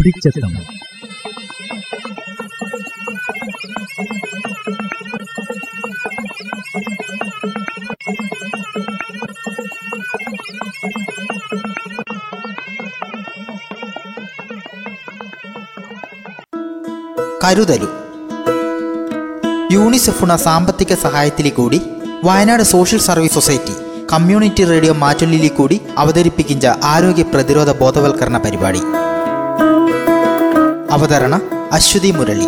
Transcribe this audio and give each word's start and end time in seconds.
തുടിച്ചെത്തം 0.00 0.52
കരുതലു. 17.44 17.88
യൂണിസെഫുണ 19.72 20.36
സാമ്പത്തിക 20.36 20.94
സഹായത്തിലെ 20.94 21.50
കൂടി 21.50 21.80
Wayanad 22.24 22.62
social 22.62 23.00
service 23.00 23.34
society 23.34 23.74
community 24.12 24.64
radio 24.64 24.94
മാറ്റൊല്ലിയിൽ 24.94 25.52
കൂടി 25.52 25.80
അവതരിപ്പിക്കുന്ന 25.98 26.78
ആരോഗ്യ 26.84 27.22
പ്രതിരോധ 27.22 27.70
ബോധവൽക്കരണ 27.82 28.38
പരിപാടി. 28.38 28.82
അവതരണ 30.90 31.34
അശ്വതി 31.72 32.10
മുരളി. 32.10 32.46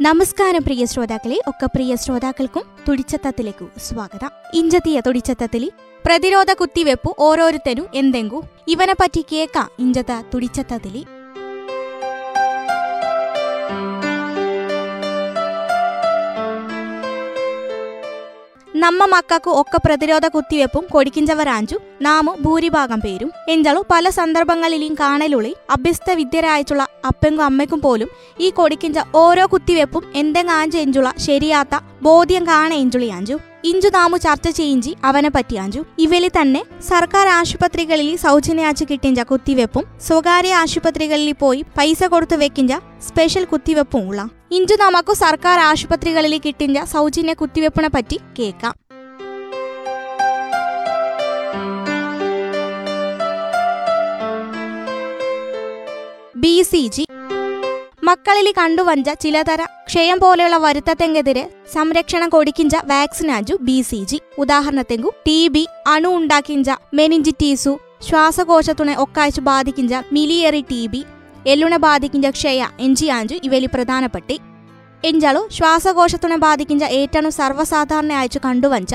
നമസ്കാരം 0.00 0.62
പ്രിയ 0.62 0.84
ശ്രോതാക്കളെ 0.84 1.40
ഒക്കെ 1.46 1.66
പ്രിയ 1.66 1.96
ശ്രോതാക്കൾക്കും 1.96 2.62
തുടിച്ചത്തത്തിലേക്കു 2.88 3.68
സ്വാഗതം. 3.78 4.30
ഇഞ്ചത്തിയ 4.54 5.00
തുടിച്ചത്തത്തിലി 5.06 5.72
പ്രതിരോധ 6.06 6.52
കുത്തിവെപ്പു 6.52 7.14
ഓരോരുത്തരും 7.18 7.86
എന്തെങ്കു? 7.94 8.42
ഇവനെ 8.68 8.92
പറ്റി 8.92 9.24
കേക്കാം 9.32 9.70
ഇഞ്ചത്ത 9.78 10.22
തുടിച്ചത്തത്തിൽ. 10.34 11.19
നമ്മ 18.82 19.04
മക്കൾക്ക് 19.04 19.50
ഒക്കെ 19.60 19.78
പ്രതിരോധ 19.84 20.26
കുത്തിവെപ്പും 20.26 20.84
കൊടിക്കിഞ്ചവരാഞ്ചു 20.90 21.76
നാമു 22.02 22.32
ഭൂരിഭാഗം 22.44 23.00
പേരും. 23.00 23.30
എഞ്ചളു 23.48 23.80
പല 23.90 24.10
സന്ദർഭങ്ങളിലും 24.10 24.92
കാണലുള്ളി 25.00 25.52
അഭ്യസ്ത 25.70 26.10
വിദ്യരായിട്ടുള്ള 26.12 26.84
അപ്പങ്കും 27.04 27.44
അമ്മയ്ക്കും 27.44 27.80
പോലും 27.80 28.08
ഈ 28.40 28.50
കൊടിക്കിഞ്ച 28.50 28.98
ഓരോ 29.14 29.44
കുത്തിവെപ്പും 29.46 30.04
എന്തെങ്കാഞ്ചു 30.14 30.78
എഞ്ചുള 30.78 31.10
ശരിയാത്ത 31.26 31.82
ബോധ്യം 32.02 32.44
കാണ 32.46 32.70
എഞ്ചുളിയാഞ്ചു 32.74 33.36
ഇഞ്ചു 33.64 33.88
നാമു 33.88 34.16
ചർച്ച 34.16 34.48
ചെയ്യിഞ്ചി 34.48 34.92
അവനെ 35.04 35.30
പറ്റിയാഞ്ചു 35.30 35.80
ഇവലി 35.98 36.30
തന്നെ 36.36 36.62
സർക്കാർ 36.88 37.28
ആശുപത്രികളിൽ 37.38 38.10
സൗജന്യാച്ചു 38.16 38.84
കിട്ടിഞ്ച 38.90 39.20
കുത്തിവെപ്പും 39.30 39.86
സ്വകാര്യ 40.08 40.54
ആശുപത്രികളിൽ 40.54 41.32
പോയി 41.40 41.62
പൈസ 41.78 42.04
കൊടുത്തു 42.06 42.36
വെക്കിഞ്ച 42.36 42.74
സ്പെഷ്യൽ 43.08 43.44
കുത്തിവെപ്പും 43.44 44.04
ഉള്ള 44.08 44.22
ഇഞ്ചു 44.50 44.74
നമുക്ക് 44.74 45.12
സർക്കാർ 45.14 45.58
ആശുപത്രികളിൽ 45.60 46.34
കിട്ടിഞ്ഞ 46.38 46.78
സൗജന്യ 46.84 47.34
കുത്തിവെപ്പിനെ 47.34 47.88
പറ്റി 47.88 48.16
കേൾക്കാം. 48.38 48.74
ബി 56.36 56.62
സി 56.62 56.82
ജി 56.88 57.04
മക്കളിൽ 58.02 58.52
കണ്ടുവഞ്ച 58.58 59.08
ചിലതര 59.22 59.62
ക്ഷയം 59.86 60.18
പോലെയുള്ള 60.18 60.56
വരുത്തത്തെങ്കെതിരെ 60.56 61.44
സംരക്ഷണം 61.72 62.28
കൊടുക്കിഞ്ച 62.28 62.76
വാക്സിനാജു 62.84 63.54
ബി 63.60 63.78
സി 63.82 64.00
ജി 64.04 64.18
ഉദാഹരണത്തെങ്കു 64.38 65.10
ടി 65.26 65.48
ബി 65.48 65.64
അണു 65.86 66.10
ഉണ്ടാക്കിഞ്ച 66.16 66.70
മെനിഞ്ചിറ്റീസു 66.94 67.72
ശ്വാസകോശത്തുണെ 68.08 68.94
ഒക്കാഴ്ച 68.96 69.40
ബാധിക്കിഞ്ച 69.40 69.94
മിലിയറി 70.12 70.60
ടി 70.70 70.82
ബി 70.86 71.02
എല്ലുണെ 71.46 71.76
ബാധിക്കിഞ്ച 71.78 72.28
ക്ഷയ 72.30 72.62
എഞ്ചിയാഞ്ചു 72.80 73.36
ഇവലി 73.42 73.66
പ്രധാനപ്പെട്ടി 73.66 74.36
എഞ്ചാളു 75.04 75.48
ശ്വാസകോശത്തുണെ 75.52 76.36
ബാധിക്കുന്ന 76.36 76.84
ഏറ്റവും 76.84 77.30
സർവസാധാരണ 77.30 78.12
അയച്ചു 78.12 78.40
കണ്ടുവഞ്ച 78.44 78.94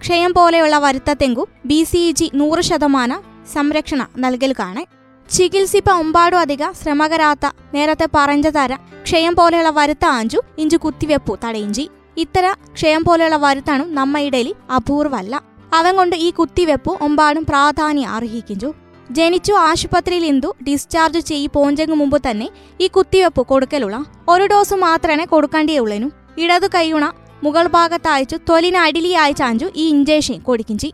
ക്ഷയം 0.00 0.32
പോലെയുള്ള 0.32 0.78
വരുത്തത്തെങ്കു 0.78 1.48
ബി 1.64 1.84
സി 1.84 2.10
ജി 2.10 2.30
നൂറ് 2.34 2.60
ശതമാനം 2.60 3.20
സംരക്ഷണ 3.52 4.06
നൽകൽ 4.16 4.52
കാണെ 4.52 4.82
ചികിത്സിപ്പ 5.28 5.90
ഒമ്പാടും 5.90 6.38
അധിക 6.38 6.72
ശ്രമകരാത്ത 6.72 7.46
നേരത്തെ 7.74 8.08
പറഞ്ഞ 8.14 8.48
തര 8.48 8.72
ക്ഷയം 9.02 9.34
പോലെയുള്ള 9.34 9.70
വരുത്ത 9.70 10.04
ആഞ്ചു 10.04 10.38
ഇഞ്ചു 10.58 10.76
കുത്തിവെപ്പു 10.76 11.38
തടയിഞ്ചി. 11.44 11.90
ഇത്തര 12.16 12.52
ക്ഷയം 12.72 13.04
പോലെയുള്ള 13.04 13.36
വരുത്താനും 13.36 13.94
നമ്മ 13.94 14.18
ഇടയിൽ 14.18 14.54
അപൂർവല്ല 14.76 15.42
അവൻ 15.72 15.96
കൊണ്ട് 15.96 16.16
ഈ 16.16 16.30
കുത്തിവെപ്പു 16.30 16.98
ഒമ്പാടും 17.00 17.44
പ്രാധാന്യം 17.44 18.10
അർഹിക്കിഞ്ചു. 18.10 18.70
ജനിച്ചു 19.12 19.52
ആശുപത്രിയിൽ 19.52 20.26
ഇന്ദു 20.26 20.54
ഡിസ്ചാർജ് 20.64 21.18
ചെയ്യി 21.18 21.46
പോഞ്ചെങ്കു 21.46 21.94
മുമ്പ് 21.94 22.30
തന്നെ 22.30 22.48
ഈ 22.80 22.88
കുത്തിവെപ്പ് 22.88 23.46
കൊടുക്കലുള്ള 23.46 24.04
ഒരു 24.28 24.46
ഡോസ് 24.46 24.74
മാത്രമേ 24.74 25.24
കൊടുക്കേണ്ടിയുള്ളൂ 25.24 26.10
ഇടതു 26.38 26.66
കൈയുണ 26.74 27.12
മുകൾ 27.44 27.66
ഭാഗത്തയച്ചു 27.66 28.36
തൊലിന് 28.36 28.76
അടിലിയയച്ചാഞ്ചു 28.76 29.72
ഈ 29.76 29.88
ഇഞ്ചേഷൻ 29.88 30.38
കൊടുക്കിഞ്ചി 30.38 30.92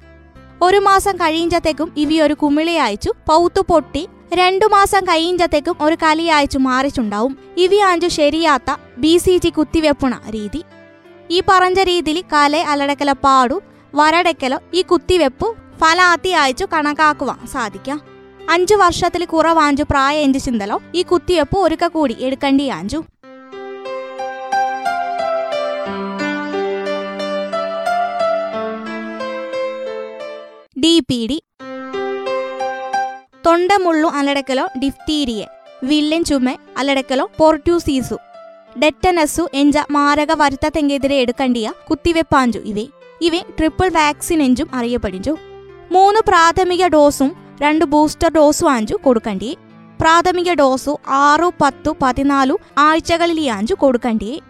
ഒരു 0.62 0.76
മാസം 0.78 1.16
കഴിയിഞ്ചത്തേക്കും 1.16 1.92
ഇവി 1.96 2.20
ഒരു 2.20 2.34
കുമിളി 2.34 2.70
അയച്ചു 2.70 3.12
പൗത്തു 3.28 3.60
പൊട്ടി 3.60 4.08
രണ്ടു 4.34 4.66
മാസം 4.66 5.04
കഴിയിഞ്ചത്തേക്കും 5.04 5.76
ഒരു 5.80 5.96
കലി 6.02 6.22
അയച്ചു 6.22 6.58
മാറിച്ചുണ്ടാവും. 6.58 7.38
ഇവി 7.56 7.76
ആഞ്ചു 7.76 8.06
ശരിയാത്ത 8.06 8.76
ബി 8.98 9.18
സി 9.18 9.38
ജി 9.38 9.48
കുത്തിവെപ്പുണ 9.48 10.14
രീതി. 10.30 10.64
ഈ 11.30 11.42
പറഞ്ഞ 11.48 11.82
രീതിയിൽ 11.82 12.24
കലെ 12.32 12.62
അലടക്കല 12.62 13.12
പാടു 13.12 13.60
വരടക്കലോ 13.94 14.60
ഈ 14.74 14.82
കുത്തിവെപ്പു 14.82 15.54
ഫലാത്തി 15.80 16.28
അയച്ചു 16.28 16.66
കണക്കാക്കുവാൻ 16.72 17.46
സാധിക്കാം. 17.46 18.00
അഞ്ചു 18.50 18.74
വർഷത്തിൽ 18.74 19.24
കുറവാഞ്ചു 19.24 19.82
പ്രായ 19.82 20.18
എഞ്ചു 20.18 20.38
ചിന്തലോ 20.38 20.82
ഈ 20.94 21.02
കുത്തിയപ്പ് 21.02 21.58
ഒരുക്ക 21.58 21.86
കൂടി 21.86 22.16
എടുക്കേണ്ടി 22.20 22.68
ആഞ്ചു. 22.68 23.04
D 30.78 31.00
P 31.00 31.26
D. 31.30 31.42
തൊണ്ടമുള്ളു 33.46 34.08
അലടക്കലോ 34.08 34.68
ഡിഫ്തീരിയെ. 34.84 35.46
വില്ലൻ 35.84 36.24
ചുമ 36.24 36.56
അലടക്കലോ 36.78 37.30
പോർട്യൂസീസു 37.38 38.16
ഡെറ്റനസു 38.78 39.48
എഞ്ച 39.54 39.78
മാരക 39.90 40.42
വരുത്തത്തെങ്കെതിരെ 40.42 41.16
എടുക്കണ്ടിയ 41.16 41.72
കുത്തിവെപ്പാഞ്ചു 41.90 42.58
ഇവേ. 42.58 42.86
ഇവ 43.20 43.32
ട്രിപ്പിൾ 43.58 43.88
വാക്സിൻ 43.88 44.42
എഞ്ചും 44.42 44.74
അറിയപ്പെടിഞ്ചു. 44.74 45.36
മൂന്ന് 45.90 46.20
പ്രാഥമിക 46.28 46.86
ഡോസും 46.86 47.30
രണ്ട് 47.62 47.84
ബൂസ്റ്റർ 47.84 48.30
ഡോസും 48.32 48.68
ആഞ്ചു 48.70 48.96
കൊടുക്കണ്ടേ. 49.04 49.56
പ്രാഥമിക 50.00 50.52
ഡോസു 50.52 50.98
ആറു 51.08 51.52
പത്തു 51.60 51.96
പതിനാലു 52.02 52.58
ആഴ്ചകളിലാഞ്ചു 52.78 53.74
കൊടുക്കണ്ടേ. 53.74 54.40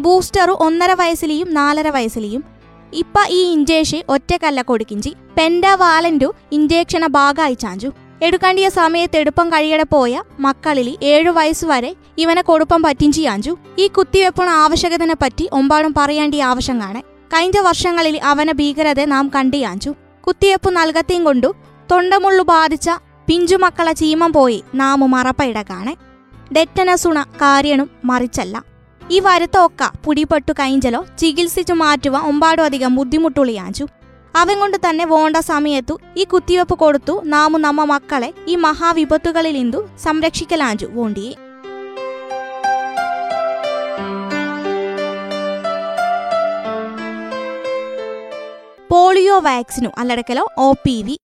ബൂസ്റ്ററു 0.00 0.52
ഒന്നര 0.60 0.92
വയസ്സിലെയും 0.92 1.54
നാലര 1.54 1.88
വയസ്സിലെയും. 1.90 2.44
ഇപ്പ 2.92 3.24
ഈ 3.30 3.52
ഇഞ്ചേഷൻ 3.52 4.02
ഒറ്റക്കല്ല 4.08 4.62
കൊടുക്കിഞ്ചി. 4.62 5.12
പെൻഡാവാലന്റു 5.36 6.34
ഇഞ്ചേക്ഷണ 6.52 7.06
ഭാഗമായി 7.06 7.54
ചാഞ്ചു 7.54 7.90
എടുക്കേണ്ടിയ 8.22 8.68
സമയത്ത് 8.68 9.16
എടുപ്പം 9.16 9.48
കഴിയട 9.48 9.82
പോയ 9.82 10.22
മക്കളിൽ 10.40 10.98
ഏഴു 11.02 11.30
വയസ്സുവരെ 11.30 11.94
ഇവനെ 12.18 12.42
കൊടുപ്പം 12.42 12.82
പറ്റിഞ്ചിയാഞ്ചു 12.82 13.56
ഈ 13.78 13.86
കുത്തിവെപ്പണ 13.86 14.48
ആവശ്യകതനെ 14.64 15.16
പറ്റി 15.22 15.48
ഒമ്പാടും 15.52 15.94
പറയേണ്ടിയ 15.96 16.42
ആവശ്യം 16.42 16.80
കാണെ 16.80 17.00
കഴിഞ്ഞ 17.34 17.58
വർഷങ്ങളിൽ 17.60 18.20
അവനെ 18.24 18.52
ഭീകരത 18.52 19.04
നാം 19.04 19.30
കണ്ടിയാഞ്ചു. 19.34 19.94
കുത്തിവെപ്പ് 20.26 20.70
നൽകത്തിയും 20.76 21.24
കൊണ്ടു 21.24 21.54
തൊണ്ടമുള്ളു 21.90 22.44
ബാധിച്ച 22.44 22.90
പിഞ്ചുമക്കളെ 23.28 23.92
ചീമം 23.92 24.32
പോയി 24.32 24.62
നാമു 24.74 25.06
മറപ്പയിടകാണെ 25.06 25.96
ഡെറ്റനസുണ 26.52 27.22
കാര്യണും 27.22 27.90
മറിച്ചല്ല. 28.04 28.64
ഈ 29.10 29.20
വരുത്തൊക്ക 29.20 29.90
പുടിപ്പെട്ടു 30.04 30.52
കൈഞ്ചലോ 30.60 31.06
ചികിത്സിച്ചു 31.18 31.72
മാറ്റുക 31.72 32.16
ഒമ്പാടും 32.16 32.64
അധികം 32.64 32.96
ബുദ്ധിമുട്ടുള്ളിയാഞ്ചു 32.96 33.86
അവൻ 34.36 34.58
കൊണ്ട് 34.58 34.76
തന്നെ 34.76 35.04
വേണ്ട 35.04 35.36
സമയത്തു 35.36 35.94
ഈ 36.16 36.24
കുത്തിവെപ്പ് 36.24 36.74
കൊടുത്തു 36.78 37.22
നാമു 37.24 37.58
നമ്മ 37.58 37.84
മക്കളെ 37.84 38.34
ഈ 38.48 38.56
മഹാവിപത്തുകളിൽ 38.56 39.56
ഇന്തു 39.56 39.88
സംരക്ഷിക്കലാഞ്ചു 40.02 40.86
വേണ്ടിയേ. 40.86 41.32
പോളിയോ 49.10 49.36
വാക്സിനു 49.44 49.88
അല്ലടക്കലോ 49.98 50.42
ഒ 50.64 50.66
പി 50.84 50.94
വി 51.06 51.14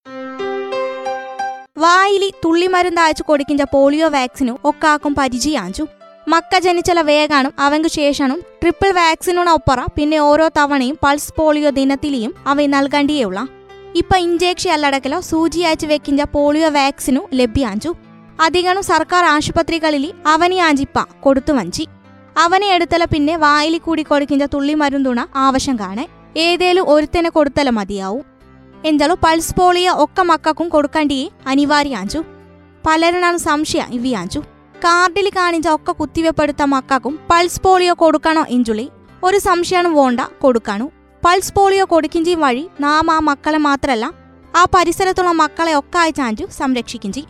വായിലി 1.83 2.29
തുള്ളിമരുന്ന് 2.45 3.01
അയച്ചു 3.03 3.25
കൊടുക്കിഞ്ച 3.29 3.65
പോളിയോ 3.75 4.09
വാക്സിനു 4.09 4.53
ഒക്കാക്കും 4.71 5.13
പരിചയാഞ്ചു. 5.19 5.85
മക്ക 6.29 6.59
ജനിച്ചല 6.59 7.01
വേഗാനും 7.01 7.53
അവങ്കു 7.59 7.91
ശേഷനും 7.99 8.41
ട്രിപ്പിൾ 8.63 8.91
വാക്സിനോടൊപ്പറ 8.99 9.85
പിന്നെ 9.97 10.19
ഓരോ 10.31 10.49
തവണയും 10.59 10.97
പൾസ് 11.05 11.33
പോളിയോ 11.39 11.71
ദിനത്തിലെയും 11.71 12.35
അവ 12.47 12.67
നൽകേണ്ടിയുള്ള 12.75 13.47
ഇപ്പൊ 13.95 14.19
ഇഞ്ചേക്ഷൻ 14.27 14.73
അല്ലടക്കലോ 14.79 15.21
സൂചി 15.31 15.63
അയച്ചു 15.69 15.87
വെക്കിഞ്ച 15.87 16.23
പോളിയോ 16.35 16.71
വാക്സിനു 16.81 17.23
ലഭ്യാഞ്ചു. 17.35 17.93
അധികനും 18.41 18.85
സർക്കാർ 18.93 19.25
ആശുപത്രികളിൽ 19.37 20.07
അവനിയാഞ്ചിപ്പ 20.35 21.07
കൊടുത്തു 21.21 21.53
വഞ്ചി 21.53 21.87
അവനെ 22.47 22.69
എടുത്തല 22.77 23.05
പിന്നെ 23.15 23.37
വായിലി 23.47 23.79
കൂടി 23.79 24.03
കൊടുക്കിഞ്ച 24.03 24.45
തുള്ളി 24.55 24.75
മരുന്നുണ 24.75 25.21
ആവശ്യം 25.47 25.79
കാണെ. 25.79 26.07
ഏതേലും 26.37 26.91
ഒരുത്തനെ 26.91 27.29
കൊടുത്തല 27.29 27.71
മതിയാവും. 27.71 28.25
എന്തായാലും 28.85 29.19
പൾസ് 29.25 29.55
പോളിയ 29.59 29.91
ഒക്കെ 29.91 30.23
മക്കൾക്കും 30.23 30.69
കൊടുക്കേണ്ടി 30.69 31.31
അനിവാര്യാഞ്ചു 31.47 32.25
പലരനാണ് 32.87 33.37
സംശയ 33.37 33.83
ഇവിയാഞ്ചു 33.91 34.41
കാർഡിൽ 34.85 35.29
കാണിച്ച 35.29 35.69
ഒക്കെ 35.69 35.93
കുത്തിവെപ്പെടുത്ത 35.93 36.63
മക്കൾക്കും 36.63 37.19
പൾസ് 37.31 37.61
പോളിയോ 37.61 37.95
കൊടുക്കണോ 37.99 38.45
എഞ്ചുളി? 38.49 38.91
ഒരു 39.25 39.39
സംശയമാണ് 39.39 39.89
വേണ്ട 39.89 40.21
കൊടുക്കണു. 40.21 40.91
പൾസ് 41.25 41.55
പോളിയോ 41.55 41.85
കൊടുക്കിഞ്ചി 41.85 42.35
വഴി 42.35 42.69
നാം 42.81 43.11
ആ 43.11 43.19
മക്കളെ 43.19 43.59
മാത്രമല്ല 43.59 44.13
ആ 44.57 44.67
പരിസരത്തുള്ള 44.77 45.31
മക്കളെ 45.31 45.75
ഒക്കെ 45.79 45.99
അയച്ചാഞ്ചു 45.99 46.45
സംരക്ഷിക്കിഞ്ചി. 46.59 47.25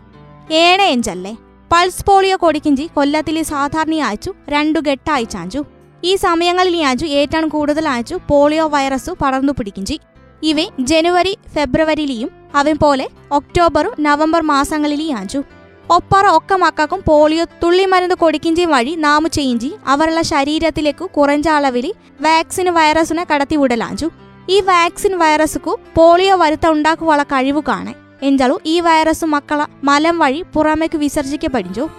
ഏണ 0.50 0.82
എഞ്ചല്ലേ? 0.82 1.36
പൾസ് 1.72 2.04
പോളിയോ 2.04 2.36
കൊടുക്കിഞ്ചി 2.42 3.42
സാധാരണ 3.42 3.94
അയച്ചു 3.94 4.34
രണ്ടു 4.48 4.78
ഘട്ട 4.78 5.10
അയച്ചാഞ്ചു 5.10 5.64
ഈ 6.04 6.16
സമയങ്ങളിൽ 6.16 6.86
അയച്ചു 6.86 7.06
ഏറ്റവും 7.06 7.48
കൂടുതൽ 7.48 7.88
അയച്ചു 7.88 8.18
പോളിയോ 8.30 8.66
വൈറസ് 8.66 9.10
പടർന്നു 9.10 9.52
പിടിക്കും 9.52 9.84
ചെയ് 9.84 9.98
ഇവ 10.44 10.60
ജനുവരി 10.80 11.36
ഫെബ്രുവരിയിലെയും 11.54 12.30
അവൻ 12.54 12.76
പോലെ 12.76 13.08
ഒക്ടോബറും 13.32 14.02
നവംബർ 14.02 14.42
മാസങ്ങളിലെയും 14.42 15.16
അയച്ചു 15.16 15.44
ഒപ്പറ 15.90 16.26
ഒക്ക 16.26 16.54
മക്കൾക്കും 16.54 17.02
പോളിയോ 17.08 17.44
തുള്ളിമരുന്ന് 17.44 18.14
കൊടുക്കിഞ്ചി 18.14 18.64
വഴി 18.64 18.94
നാമു 18.94 19.28
ചെയ്യിഞ്ചി 19.28 19.74
അവരുടെ 19.86 20.22
ശരീരത്തിലേക്ക് 20.22 21.04
കുറഞ്ഞ 21.04 21.48
അളവിൽ 21.48 21.92
വാക്സിൻ 22.20 22.68
വൈറസിനെ 22.68 23.26
കടത്തി 23.34 23.56
വിടലാഞ്ചു 23.56 24.10
ഈ 24.50 24.60
വാക്സിൻ 24.60 25.18
വൈറസുക്കു 25.18 25.78
പോളിയോ 25.96 26.36
വരുത്ത 26.36 26.66
ഉണ്ടാക്കുവാനുള്ള 26.66 27.22
കഴിവ് 27.22 27.62
കാണെ 27.68 27.94
എഞ്ചാലു 28.22 28.60
ഈ 28.66 28.80
വൈറസ് 28.80 29.24
മക്കളെ 29.24 29.66
മലം 29.84 30.18
വഴി 30.18 30.44
പുറമേക്ക് 30.54 30.98
വിസർജിക്കപ്പെടിഞ്ചു 30.98 31.90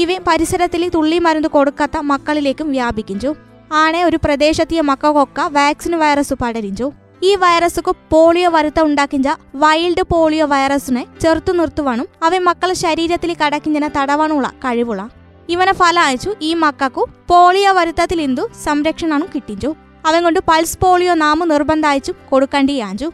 ഇവ 0.00 0.08
പരിസരത്തിൽ 0.26 0.88
തുള്ളി 0.88 1.18
മരുന്ന് 1.18 1.48
കൊടുക്കാത്ത 1.48 1.98
മക്കളിലേക്കും 1.98 2.70
വ്യാപിക്കിഞ്ചു 2.70 3.36
ആണെ 3.72 4.04
ഒരു 4.04 4.18
പ്രദേശത്തിയ 4.24 4.80
മക്കൾക്കൊക്കെ 4.80 5.42
വാക്സിൻ 5.42 5.94
വൈറസ് 5.98 6.34
പടരിഞ്ചു 6.34 6.92
ഈ 7.22 7.34
വൈറസുക്ക് 7.34 7.96
പോളിയോ 8.10 8.50
വരുത്ത 8.50 8.80
ഉണ്ടാക്കിഞ്ച 8.80 9.28
വൈൽഡ് 9.54 10.02
പോളിയോ 10.02 10.46
വൈറസിനെ 10.46 11.06
ചെറുത്തു 11.20 11.52
നിർത്തുവാനും 11.52 12.08
അവ 12.22 12.38
മക്കളെ 12.38 12.74
ശരീരത്തിൽ 12.74 13.36
കടക്കിഞ്ചനെ 13.36 13.90
തടവാനുള്ള 13.96 14.48
കഴിവുള്ള. 14.48 15.10
ഇവനെ 15.48 15.72
ഫല 15.72 15.98
അയച്ചു 15.98 16.34
ഈ 16.42 16.54
മക്കൾക്കു 16.54 17.08
പോളിയോ 17.28 17.72
വരുത്തത്തിൽ 17.72 18.20
ഇന്തു 18.20 18.48
സംരക്ഷണം 18.64 19.24
കിട്ടിഞ്ചു. 19.34 19.76
അവൻ 20.06 20.22
കൊണ്ട് 20.22 20.40
പൾസ് 20.48 20.78
പോളിയോ 20.78 21.14
നാമു 21.14 21.44
നിർബന്ധയിച്ചു 21.44 22.12
കൊടുക്കേണ്ടിയാഞ്ചു. 22.30 23.12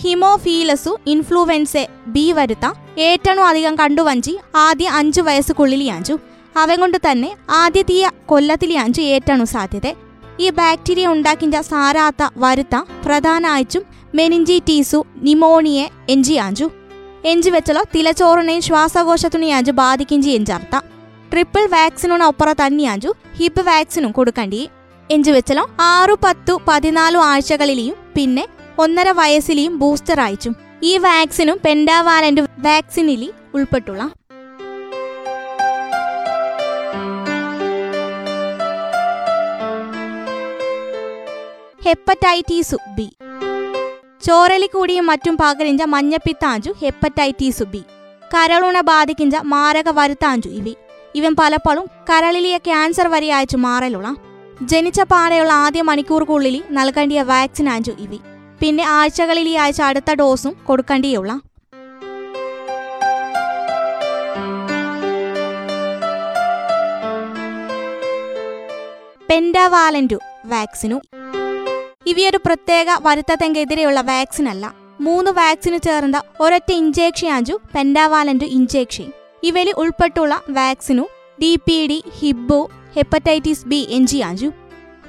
ഹിമോഫീലസു 0.00 0.92
ഇൻഫ്ലുവൻസെ 1.06 1.88
ബി 2.06 2.32
വരുത്ത 2.32 2.66
ഏറ്റവും 2.98 3.44
അധികം 3.44 3.74
കണ്ടുവഞ്ചി 3.74 4.38
ആദ്യ 4.54 4.88
അഞ്ചു 4.88 5.20
വയസ്സുക്കുള്ളിലിയാഞ്ചു 5.20 6.14
അവൻ 6.56 6.76
കൊണ്ട് 6.80 6.98
തന്നെ 7.06 7.30
ആദ്യതീയ 7.50 8.10
കൊല്ലത്തിലിയാഞ്ചു 8.26 9.02
ഏറ്റവും 9.14 9.46
സാധ്യത. 9.46 9.86
ഈ 10.40 10.50
ബാക്ടീരിയ 10.50 11.06
ഉണ്ടാക്കിഞ്ച 11.06 11.56
സാരാത്ത 11.56 12.28
വരുത്ത 12.36 12.76
പ്രധാനമായിട്ടും 13.06 13.82
മെനിഞ്ചിറ്റീസു 14.14 15.04
നിമോണിയെ 15.22 15.86
എഞ്ചിയാഞ്ചു 16.08 16.70
എഞ്ചി 17.24 17.50
വെച്ചലോ 17.50 17.82
തിലച്ചോറിനെയും 17.94 18.62
ശ്വാസകോശത്തിനെയാഞ്ചു 18.62 19.72
ബാധിക്കിഞ്ചി 19.72 20.30
എഞ്ചർത്ത. 20.30 20.74
ട്രിപ്പിൾ 21.32 21.64
വാക്സിനുണ 21.66 22.22
ഒപ്പറ 22.24 22.52
തന്നെയാഞ്ചു 22.52 23.10
ഹിപ്പ് 23.38 23.62
വാക്സിനും 23.66 24.12
കൊടുക്കണ്ടി 24.12 24.60
എഞ്ചു 25.10 25.30
വെച്ചലോ 25.30 25.64
ആറു 25.80 26.14
പത്തു 26.24 26.54
പതിനാലു 26.68 27.18
ആഴ്ചകളിലെയും 27.18 27.96
പിന്നെ 28.14 28.44
ഒന്നര 28.78 29.10
വയസ്സിലെയും 29.10 29.78
ബൂസ്റ്റർ 29.78 30.20
അയച്ചു. 30.20 30.50
ഈ 30.82 30.98
വാക്സിനും 30.98 31.60
പെൻഡാവാലന്റ് 31.64 32.40
വാക്സിനിലി 32.40 33.30
ഉൾപ്പെട്ടുള്ള 33.54 34.10
ഹെപ്പറ്റൈറ്റീസ് 41.84 42.74
ബി 42.96 43.08
ചോരലി 44.22 44.66
കൂടിയും 44.66 45.06
മറ്റും 45.06 45.36
പകരിഞ്ച 45.42 45.82
മഞ്ഞപ്പിത്താഞ്ചു 45.82 46.70
ഹെപ്പറ്റൈറ്റീസ് 46.82 47.62
ബി 47.62 47.82
കരളുണ 48.34 48.80
ബാധിക്കിഞ്ച 48.80 49.36
മാരക 49.44 49.88
വരുത്താഞ്ചു 49.88 50.48
ഇവി. 50.48 50.76
ഇവൻ 51.14 51.36
പലപ്പോഴും 51.40 51.86
കരളിലിയ 52.10 52.58
ക്യാൻസർ 52.58 53.08
വരെ 53.08 53.32
അയച്ചു 53.32 53.56
മാറലുള്ള 53.56 54.16
ജനിച്ച 54.62 55.00
പാടെയുള്ള 55.00 55.52
ആദ്യ 55.52 55.82
മണിക്കൂർക്കുള്ളിൽ 55.82 56.62
നൽകേണ്ടിയ 56.70 57.22
വാക്സിൻ 57.22 57.68
ആഞ്ചു 57.68 57.92
ഇവി. 57.98 58.18
പിന്നെ 58.60 58.84
ആഴ്ചകളിൽ 58.84 59.48
ഈ 59.48 59.54
ആഴ്ച 59.54 59.80
അടുത്ത 59.82 60.14
ഡോസും 60.14 60.56
കൊടുക്കേണ്ടിയുള്ള. 60.66 61.32
പെൻഡാവാലന്റു 69.30 70.18
വാക്സിനു. 70.46 70.98
ഇവയൊരു 72.06 72.38
പ്രത്യേക 72.46 72.86
വരുത്തത്തെങ്കെതിരെയുള്ള 73.06 74.00
വാക്സിൻ 74.00 74.48
അല്ല 74.48 74.74
മൂന്ന് 75.00 75.30
വാക്സിന് 75.30 75.78
ചേർന്ന 75.86 76.22
ഒരൊറ്റ 76.40 76.70
ഇഞ്ചേക്ഷൻ 76.72 77.28
ആഞ്ചു 77.28 77.60
പെൻഡാവാലന്റു 77.74 78.44
ഇഞ്ചേക്ഷൻ 78.44 79.12
ഇവയിൽ 79.42 79.70
ഉൾപ്പെട്ടുള്ള 79.76 80.40
vaccine 80.48 81.04
D 81.42 81.56
P 81.66 81.86
D 81.86 81.98
Hib 82.18 82.60
hepatitis 82.96 83.66
B 83.66 83.86
എഞ്ചിയാഞ്ചു. 83.90 84.48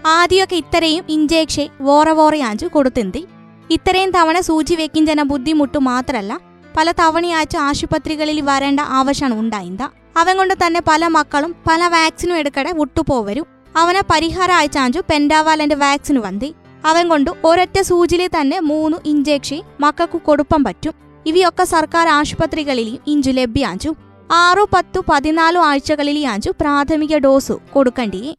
ആദ്യമൊക്കെ 0.06 0.56
ഇത്രയും 0.56 1.06
ഇഞ്ചേക്ഷൻ 1.10 1.68
വോറ 1.82 2.10
വോറയാഞ്ചു 2.10 2.66
കൊടുത്തിന്തി. 2.66 3.28
ഇത്രയും 3.70 4.12
തവണ 4.12 4.40
സൂചി 4.40 4.76
വെക്കിഞ്ചന 4.76 5.22
ബുദ്ധിമുട്ടു 5.22 5.78
മാത്രല്ല 5.78 6.40
പല 6.78 6.92
തവണയാഴ്ച 6.92 7.56
ആശുപത്രികളിൽ 7.58 8.42
വരേണ്ട 8.42 8.80
ആവശ്യമാണ് 8.80 9.40
ഉണ്ടായിന്ത. 9.40 9.84
അവൻ 10.18 10.38
കൊണ്ട് 10.38 10.54
തന്നെ 10.54 10.82
പല 10.88 11.08
മക്കളും 11.08 11.56
പല 11.68 11.88
വാക്സിനും 11.88 12.38
എടുക്കടെ 12.38 12.72
വിട്ടുപോവരും. 12.72 13.46
അവനെ 13.78 14.02
പരിഹാരം 14.12 14.56
അയച്ചാഞ്ചു 14.56 15.00
പെൻഡാവാലന്റെ 15.10 15.76
വാക്സിന് 15.76 16.20
വന്തി. 16.20 16.56
അവൻ 16.86 17.10
കൊണ്ട് 17.10 17.32
ഒരൊറ്റ 17.46 17.82
സൂചിയിൽ 17.82 18.28
തന്നെ 18.28 18.60
മൂന്ന് 18.60 18.98
ഇഞ്ചക്ഷൻ 19.06 19.62
മക്കൾക്ക് 19.80 20.22
കൊടുപ്പം 20.22 20.64
പറ്റും. 20.64 20.94
ഇവയൊക്കെ 21.26 21.64
സർക്കാർ 21.64 22.08
ആശുപത്രികളിൽ 22.08 23.00
ഇഞ്ചു 23.08 23.32
ലഭ്യാഞ്ചു. 23.32 23.96
ആറു 24.32 24.68
പത്തു 24.74 25.00
പതിനാലു 25.10 25.60
ആഴ്ചകളിൽ 25.60 26.28
ആഞ്ചു 26.28 26.50
പ്രാഥമിക 26.62 27.18
ഡോസ് 27.18 27.52
കൊടുക്കണ്ടേ 27.74 28.36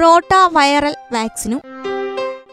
റോട്ട 0.00 0.34
വൈറൽ 0.52 0.94
വാക്സിനും 1.12 1.60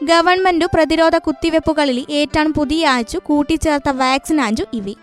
ഗവൺമെന്റ് 0.03 0.65
പ്രതിരോധ 0.65 1.15
കുത്തിവെപ്പുകളിൽ 1.17 2.05
ഏറ്റവും 2.09 2.53
പുതിയ 2.53 2.87
ആഴ്ച 2.87 3.17
കൂട്ടിച്ചേർത്ത 3.17 3.89
വാക്സിൻ 3.89 4.41
ആഞ്ചു 4.41 4.65
ഇവി. 4.73 4.93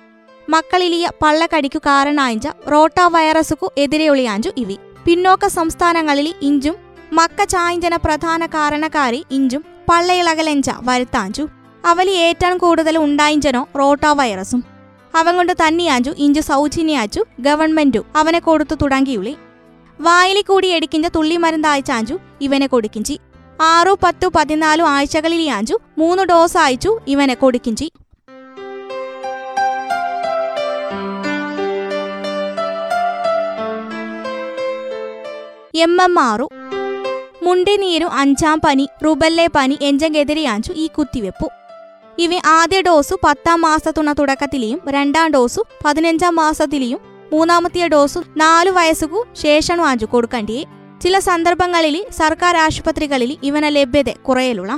മക്കളിലിയ 0.48 1.08
പള്ളക്കടിക്കു 1.22 1.78
കാരണാഞ്ച 1.78 2.46
റോട്ട 2.72 3.00
വൈറസുക്കു 3.00 3.72
എതിരെയുളിയാഞ്ചു 3.78 4.52
ഇവി. 4.56 4.76
പിന്നോക്ക 5.04 5.46
സംസ്ഥാനങ്ങളിൽ 5.46 6.34
ഇഞ്ചും 6.42 6.76
മക്ക 7.12 7.44
ചായഞ്ചന 7.44 7.96
പ്രധാന 7.96 8.46
കാരണക്കാരി 8.46 9.24
ഇഞ്ചും 9.30 9.64
പള്ളയിളകലെഞ്ച 9.90 10.70
വരുത്താഞ്ചു. 10.80 11.46
അവലി 11.84 12.16
ഏറ്റവും 12.26 12.58
കൂടുതൽ 12.58 12.98
ഉണ്ടായിഞ്ചനോ 12.98 13.68
റോട്ട 13.78 14.06
വൈറസും 14.20 14.64
അവൻ 15.14 15.36
കൊണ്ട് 15.36 15.52
തന്നെയാഞ്ചു 15.52 16.10
ഇഞ്ചു 16.18 16.40
സൗജന്യാച്ചു 16.40 17.22
ഗവൺമെന്റു 17.40 18.04
അവനെ 18.16 18.38
കൊടുത്തു 18.38 18.74
തുടങ്ങിയുള്ളി. 18.74 19.36
വായിലി 20.00 20.40
കൂടി 20.40 20.68
എടിക്കിഞ്ച 20.68 21.06
തുള്ളി 21.06 21.36
മരുന്നായിച്ചാഞ്ചു 21.36 22.16
ഇവനെ 22.40 22.66
കൊടുക്കിഞ്ചി 22.66 23.20
ആറു 23.62 23.98
പത്തു 24.02 24.26
പതിനാലു 24.26 24.82
ആഴ്ചകളിൽ 24.82 25.50
അഞ്ചു 25.50 25.80
മൂന്ന് 25.98 26.22
ഡോസ് 26.22 26.58
അയച്ചു 26.58 26.98
ഇവനെ 27.08 27.34
കൊടുക്കിഞ്ചി 27.34 27.92
എം 35.74 36.02
എം 36.02 36.18
ആറു 36.18 36.48
മുണ്ടിനീരു 37.42 38.04
അഞ്ചാം 38.04 38.60
പനി 38.64 38.88
റുബല്ലെ 39.04 39.46
പനി 39.46 39.78
എഞ്ചെതിരെയാഞ്ചു 39.82 40.72
ഈ 40.72 40.86
കുത്തിവെപ്പു. 40.86 41.48
ഇവ 42.18 42.30
ആദ്യ 42.46 42.80
ഡോസു 42.80 43.18
പത്താം 43.24 43.60
മാസത്തുണ 43.60 44.12
തുടക്കത്തിലെയും 44.12 44.80
രണ്ടാം 44.88 45.30
ഡോസു 45.30 45.64
പതിനഞ്ചാം 45.84 46.36
മാസത്തിലെയും 46.36 47.00
മൂന്നാമത്തെ 47.32 47.88
ഡോസു 47.88 48.22
നാലു 48.36 48.70
വയസ്സുകു 48.70 49.26
ശേഷണു 49.36 49.82
ആഞ്ചു 49.82 50.06
കൊടുക്കണ്ടിയേ. 50.06 50.79
ചില 51.02 51.18
സന്ദർഭങ്ങളിൽ 51.18 52.06
സർക്കാർ 52.18 52.56
ആശുപത്രികളിൽ 52.56 53.38
ഇവന 53.42 53.68
ലഭ്യത 53.68 54.10
കുറയലുള്ള. 54.10 54.72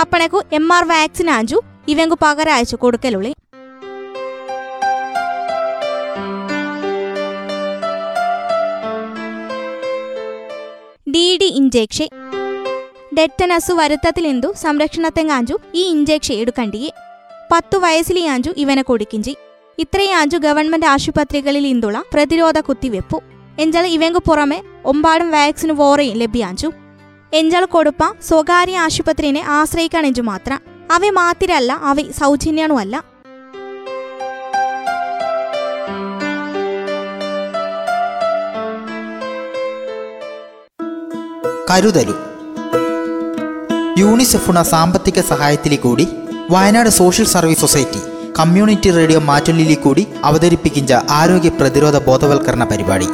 അപ്പണക്കു 0.00 0.44
എം 0.52 0.72
ആർ 0.72 0.84
വാക്സിൻ 0.84 1.30
ആഞ്ചു 1.30 1.60
ഇവങ്കു 1.88 2.16
പകരം 2.22 2.52
അയച്ചു 2.52 2.76
കൊടുക്കലുള്ളി. 2.76 3.32
ഡി 11.10 11.36
ഡി 11.42 11.44
ഇഞ്ചേക്ഷൻ 11.44 12.08
ഡെറ്റനസു 13.18 13.72
വരുത്തത്തിലെന്തു 13.72 14.52
സംരക്ഷണത്തെങ്ങാഞ്ചു 14.56 15.58
ഈ 15.74 15.82
ഇഞ്ചെക്ഷൻ 15.82 16.34
എടുക്കണ്ടിയേ. 16.34 16.90
പത്തു 17.52 17.78
വയസ്സിലെയാഞ്ചു 17.78 18.50
ഇവനെ 18.56 18.82
കൊടുക്കിഞ്ചി. 18.82 19.36
ഇത്രയാഞ്ചു 19.78 20.36
ഗവൺമെന്റ് 20.36 20.86
ആശുപത്രികളിൽ 20.86 21.66
ഇന്തുള്ള 21.66 22.04
പ്രതിരോധ 22.12 22.58
കുത്തിവെപ്പു. 22.60 23.37
എഞ്ചാൽ 23.58 23.86
ഇവങ്ക് 23.86 24.18
പുറമെ 24.18 24.62
ഒമ്പാടും 24.86 25.30
വാക്സിന് 25.30 25.72
വോറയും 25.72 26.16
ലഭ്യാഞ്ചു. 26.16 26.72
എഞ്ചാൾ 27.32 27.64
കൊടുപ്പ 27.64 28.02
സ്വകാര്യ 28.28 28.78
ആശുപത്രിനെ 28.78 29.44
ആശ്രയിക്കണെഞ്ചു 29.46 30.22
മാത്രം. 30.22 30.60
അവ 30.92 31.00
മാത്രല്ല 31.10 31.72
അവ 31.72 31.96
സൗജന്യണുമല്ല 32.20 33.04
കരുതലു. 41.70 42.14
യൂണിസെഫുണ 43.98 44.62
സാമ്പത്തിക 44.62 45.20
സഹായത്തിലെ 45.20 45.76
കൂടി 45.76 46.08
Wayanad 46.50 46.88
social 46.88 47.26
service 47.26 47.60
society 47.60 48.00
community 48.38 48.90
radio 48.90 49.20
മാറ്റൊല്ലിലി 49.20 49.74
കൂടി 49.74 50.06
അവതരിപ്പിക്കുന്ന 50.24 51.02
ആരോഗ്യ 51.10 51.48
പ്രതിരോധ 51.48 51.98
ബോധവൽക്കരണ 51.98 52.64
പരിപാടി. 52.64 53.08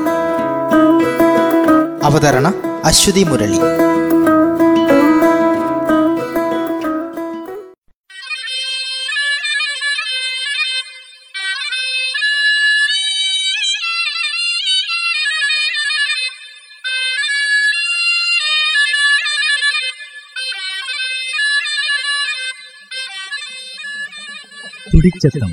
അവതരണ 2.04 2.46
അശ്വതി 2.84 3.24
മുരളി. 3.24 3.60
തുടിച്ചെത്തം 24.94 25.50